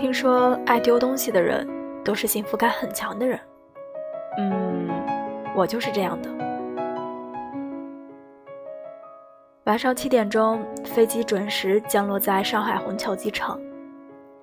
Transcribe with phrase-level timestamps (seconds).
[0.00, 1.68] 听说爱丢东西的人
[2.02, 3.38] 都是幸福感很强的人。
[4.38, 4.88] 嗯，
[5.54, 6.30] 我就是这样的。
[9.64, 13.60] 晚上七点钟，飞机准时降落在上海虹桥机场。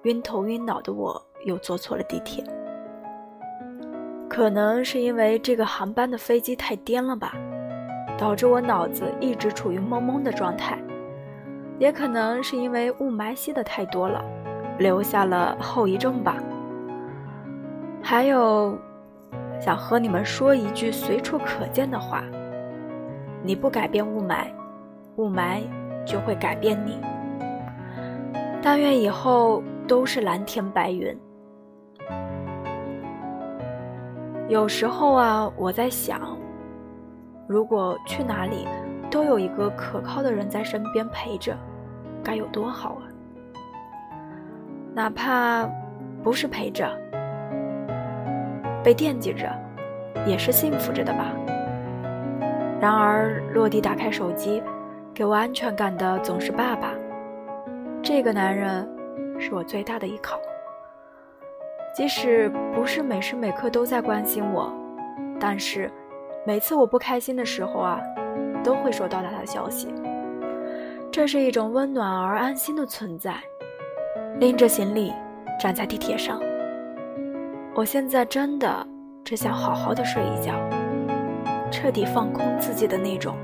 [0.04, 2.44] 晕头晕脑的我又坐错了地铁。
[4.30, 7.34] 可能是因为这个航班的飞机太颠了吧，
[8.16, 10.78] 导致我脑子一直处于懵懵的状态。
[11.80, 14.24] 也可能是因为雾霾吸的太多了，
[14.78, 16.36] 留下了后遗症吧。
[18.02, 18.78] 还有，
[19.60, 22.24] 想和你们说一句随处可见的话：
[23.44, 24.48] 你不改变雾霾，
[25.18, 25.64] 雾霾
[26.06, 27.00] 就会改变你。
[28.62, 31.18] 但愿以后都是蓝天白云。
[34.48, 36.38] 有时候啊，我在想，
[37.48, 38.68] 如果去哪里。
[39.10, 41.58] 都有一个可靠的人在身边陪着，
[42.22, 43.07] 该有多好啊！
[44.98, 45.70] 哪怕
[46.24, 46.90] 不是陪着，
[48.84, 49.48] 被惦记着，
[50.26, 51.32] 也是幸福着的吧。
[52.82, 54.60] 然而落地打开手机，
[55.14, 56.96] 给我安全感的总是爸爸。
[58.02, 58.90] 这个男人
[59.40, 60.36] 是我最大的依靠。
[61.96, 64.74] 即使不是每时每刻都在关心我，
[65.40, 65.92] 但是
[66.44, 68.02] 每次我不开心的时候啊。
[68.64, 69.94] 都会收到他的消息，
[71.10, 73.36] 这是一种温暖而安心的存在。
[74.40, 75.12] 拎着行李
[75.60, 76.40] 站在地铁上，
[77.74, 78.86] 我现在真的
[79.24, 80.54] 只想好好的睡一觉，
[81.72, 83.36] 彻底放空自己的那种。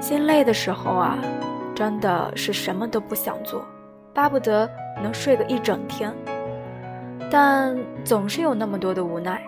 [0.00, 1.16] 心累的时候啊，
[1.76, 3.64] 真的是什么都不想做，
[4.12, 4.68] 巴不得
[5.00, 6.12] 能睡个一整天，
[7.30, 9.40] 但总是有那么多的无奈。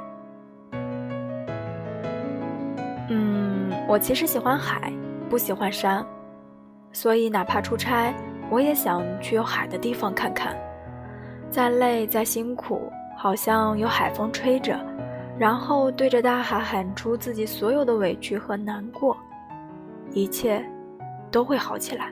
[3.08, 4.92] 嗯我其实喜欢海，
[5.28, 6.06] 不喜欢山，
[6.94, 8.14] 所以哪怕出差，
[8.48, 10.56] 我也想去有海的地方看看。
[11.50, 14.80] 再累再辛苦，好像有海风吹着，
[15.38, 19.16] 然后对着大海喊出自己所有的委屈和难过，
[20.12, 20.64] 一切
[21.30, 22.10] 都会好起来。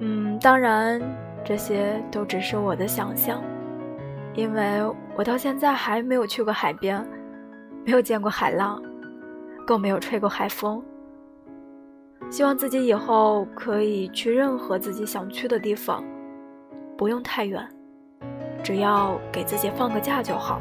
[0.00, 1.00] 嗯，当然，
[1.44, 3.42] 这些都只是我的想象，
[4.34, 4.82] 因为
[5.16, 7.02] 我到现在还没有去过海边，
[7.86, 8.80] 没有见过海浪。
[9.66, 10.84] 更没有吹过海风。
[12.30, 16.02] 希望自己以后可以去任何自己想去的地方，
[16.96, 17.64] 不用太远，
[18.62, 20.60] 只要给自己放个假就好，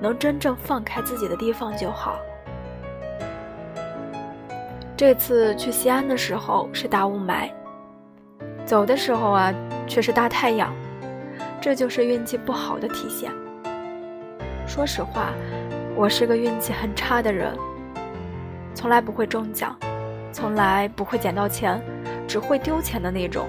[0.00, 2.18] 能真正放开自己的地方就好。
[4.96, 7.50] 这次去西安的时候是大雾霾，
[8.66, 9.50] 走的时候啊
[9.86, 10.74] 却是大太阳，
[11.58, 13.32] 这就是运气不好的体现。
[14.66, 15.32] 说实话，
[15.96, 17.56] 我是个运气很差的人。
[18.74, 19.76] 从来不会中奖，
[20.32, 21.82] 从来不会捡到钱，
[22.26, 23.48] 只会丢钱的那种。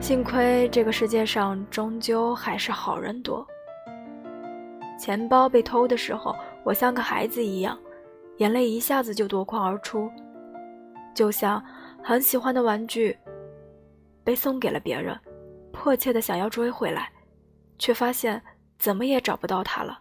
[0.00, 3.46] 幸亏这个世界上终究还是好人多。
[4.98, 6.34] 钱包被偷的时候，
[6.64, 7.78] 我像个孩子一样，
[8.38, 10.10] 眼泪一下子就夺眶而出，
[11.14, 11.62] 就像
[12.02, 13.16] 很喜欢的玩具
[14.22, 15.18] 被送给了别人，
[15.72, 17.10] 迫切的想要追回来，
[17.78, 18.42] 却发现
[18.78, 20.00] 怎么也找不到它了。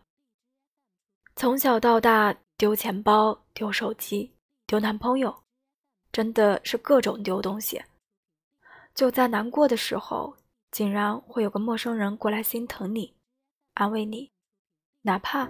[1.35, 2.35] 从小到大。
[2.59, 4.31] 丢钱包、丢手机、
[4.67, 5.33] 丢男朋友，
[6.11, 7.81] 真的是各种丢东西。
[8.93, 10.35] 就在难过的时候，
[10.71, 13.15] 竟然会有个陌生人过来心疼你、
[13.75, 14.29] 安慰你，
[15.03, 15.47] 哪怕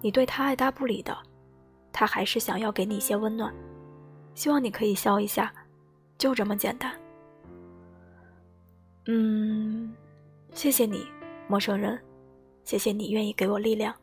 [0.00, 1.16] 你对他爱答不理的，
[1.92, 3.54] 他还是想要给你一些温暖，
[4.34, 5.54] 希望你可以笑一下，
[6.18, 6.92] 就这么简单。
[9.06, 9.94] 嗯，
[10.52, 11.06] 谢谢你，
[11.46, 11.96] 陌生人，
[12.64, 13.94] 谢谢你愿意给我力量。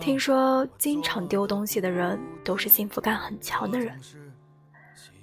[0.00, 3.98] 听说经常丢东西的人都是幸福感很强的人，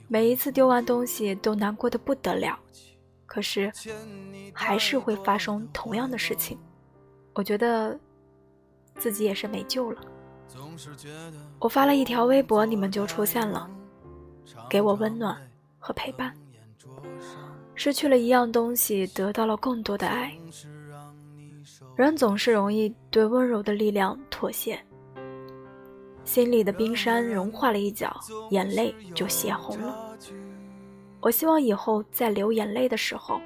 [0.07, 2.57] 每一次丢完东西都难过的不得了，
[3.25, 3.71] 可是
[4.53, 6.57] 还是会发生同样的事情。
[7.33, 7.97] 我觉得
[8.95, 10.01] 自己也是没救了。
[11.59, 13.69] 我发了一条微博，你们就出现了，
[14.69, 15.39] 给我温暖
[15.77, 16.33] 和陪伴。
[17.75, 20.35] 失去了一样东西，得到了更多的爱。
[21.95, 24.79] 人总是容易对温柔的力量妥协，
[26.23, 28.13] 心里的冰山融化了一角，
[28.51, 30.15] 眼泪就血红了。
[31.21, 33.41] 我希望以后在流眼泪的时候，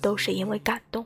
[0.00, 1.04] 都是因为感动。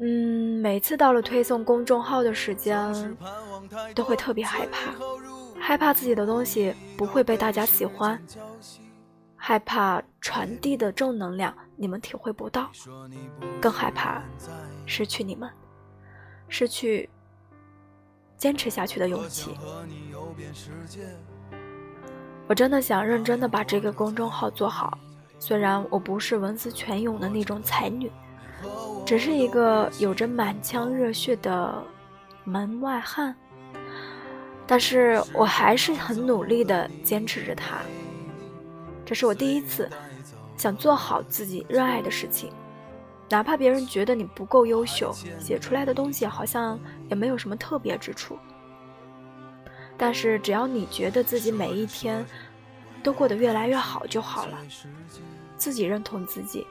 [0.00, 3.16] 嗯，每次到了推送公众号的时间，
[3.94, 4.92] 都会特别害怕，
[5.58, 8.20] 害怕自己的东西不会被大家喜欢，
[9.38, 11.54] 害怕传递的正能量。
[11.80, 12.68] 你们体会不到，
[13.62, 14.20] 更害怕
[14.84, 15.48] 失去你们，
[16.48, 17.08] 失去
[18.36, 19.56] 坚持下去的勇气。
[22.48, 24.98] 我真的想认真的把这个公众号做好，
[25.38, 28.10] 虽然我不是文思泉涌的那种才女，
[29.06, 31.80] 只是一个有着满腔热血的
[32.42, 33.36] 门外汉，
[34.66, 37.78] 但是我还是很努力的坚持着它。
[39.08, 39.88] 这是我第一次
[40.54, 42.52] 想做好自己热爱的事情，
[43.30, 45.10] 哪怕别人觉得你不够优秀，
[45.40, 46.78] 写出来的东西好像
[47.08, 48.38] 也没有什么特别之处。
[49.96, 52.22] 但是只要你觉得自己每一天
[53.02, 54.58] 都过得越来越好就好了，
[55.56, 56.66] 自己认同自己，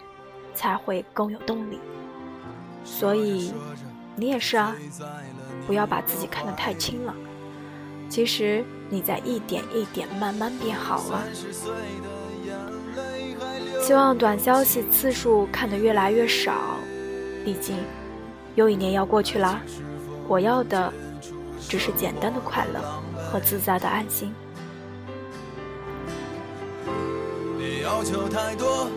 [0.54, 1.80] 才会更有动力。
[2.84, 3.52] 所以
[4.16, 4.76] 你也是啊，
[5.66, 7.16] 不要把自己看得太轻了。
[8.08, 11.24] 其实你在一点一点慢慢变好了。
[13.82, 16.54] 希望短消息次数看得越来越少，
[17.46, 17.78] 毕竟
[18.56, 19.62] 又一年要过去了。
[20.28, 20.92] 我要的
[21.60, 22.82] 只是简单的快乐。
[23.30, 24.34] 和自在的安心。
[27.58, 28.88] 别要求太多，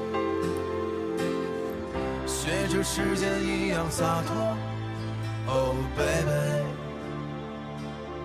[2.26, 4.56] 学着时间一样洒脱。
[5.52, 6.62] Oh baby，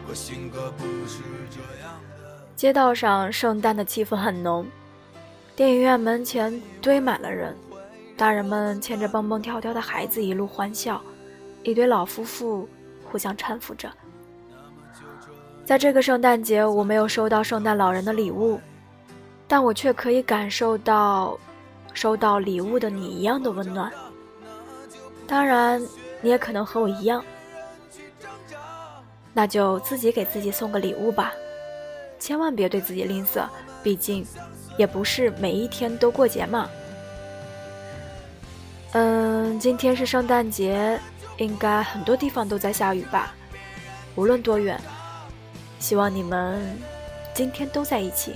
[0.07, 2.45] 我性格不是这样的。
[2.55, 4.67] 街道上圣诞的气氛很浓，
[5.55, 7.55] 电影院门前堆满了人，
[8.17, 11.01] 大人们牵着蹦蹦跳跳的孩子一路欢笑，
[11.63, 12.67] 一对老夫妇
[13.09, 13.89] 互相搀扶着。
[15.63, 18.59] 在这个圣诞节，我没有收到圣诞老人的礼物，
[19.47, 21.39] 但我却可以感受到
[21.93, 23.89] 收到礼物的你一样的温暖。
[25.25, 25.81] 当然，
[26.21, 27.23] 你也可能和我一样，
[29.33, 31.31] 那就自己给自己送个礼物吧，
[32.19, 33.45] 千万别对自己吝啬，
[33.81, 34.25] 毕竟
[34.77, 36.69] 也不是每一天都过节嘛。
[38.93, 40.99] 嗯，今天是圣诞节，
[41.37, 43.33] 应该很多地方都在下雨吧，
[44.15, 44.79] 无论多远。
[45.79, 46.61] 希望你们
[47.33, 48.35] 今天都在一起。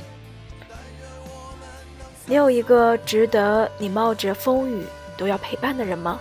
[2.26, 4.86] 你有一个值得你冒着风雨
[5.18, 6.20] 都要陪伴的人吗？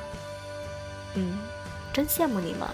[1.14, 1.38] 嗯，
[1.92, 2.66] 真羡慕你们。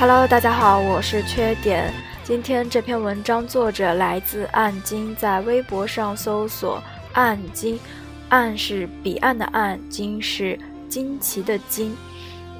[0.00, 1.92] Hello，大家好，我是缺点。
[2.24, 6.82] 今天这篇文章作者来自岸金，在微博上搜索
[7.12, 7.78] “岸金”，
[8.30, 10.58] 岸是彼岸的岸，金是
[10.88, 11.94] 惊奇的惊。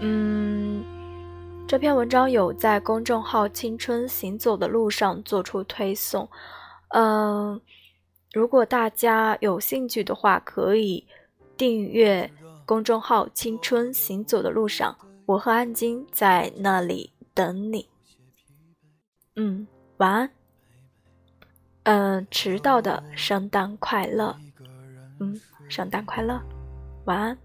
[0.00, 0.84] 嗯，
[1.66, 6.28] 这篇文章有在公众号“青春行走的路上”做出推送。
[6.88, 7.58] 嗯，
[8.34, 11.06] 如果大家有兴趣的话，可以
[11.56, 12.30] 订阅
[12.66, 14.94] 公众号“青春行走的路上”，
[15.24, 17.10] 我和岸金在那里。
[17.40, 17.88] 等你，
[19.36, 19.66] 嗯，
[19.96, 20.30] 晚安。
[21.84, 24.38] 嗯，迟到的圣诞快乐，
[25.20, 26.38] 嗯，圣诞快乐，
[27.06, 27.38] 晚安。